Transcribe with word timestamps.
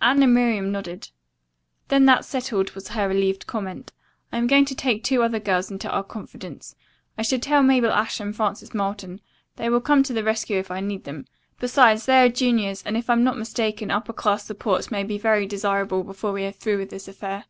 Anne 0.00 0.22
and 0.22 0.32
Miriam 0.32 0.72
nodded. 0.72 1.10
"Then 1.88 2.06
that's 2.06 2.26
settled," 2.26 2.70
was 2.70 2.88
her 2.88 3.06
relieved 3.06 3.46
comment. 3.46 3.92
"I 4.32 4.38
am 4.38 4.46
going 4.46 4.64
to 4.64 4.74
take 4.74 5.04
two 5.04 5.22
other 5.22 5.38
girls 5.38 5.70
into 5.70 5.90
our 5.90 6.02
confidence. 6.02 6.74
I 7.18 7.22
shall 7.22 7.38
tell 7.38 7.62
Mabel 7.62 7.90
Ashe 7.92 8.18
and 8.20 8.34
Frances 8.34 8.72
Marlton. 8.72 9.20
They 9.56 9.68
will 9.68 9.82
come 9.82 10.02
to 10.04 10.14
the 10.14 10.24
rescue 10.24 10.56
if 10.58 10.70
I 10.70 10.80
need 10.80 11.04
them. 11.04 11.26
Besides 11.60 12.06
they 12.06 12.24
are 12.24 12.30
juniors, 12.30 12.82
and 12.86 12.96
if 12.96 13.10
I 13.10 13.12
am 13.12 13.24
not 13.24 13.36
mistaken, 13.36 13.90
upper 13.90 14.14
class 14.14 14.44
support 14.46 14.90
may 14.90 15.04
be 15.04 15.18
very 15.18 15.44
desirable 15.46 16.02
before 16.02 16.32
we 16.32 16.44
are 16.46 16.50
through 16.52 16.78
with 16.78 16.88
this 16.88 17.06
affair." 17.06 17.44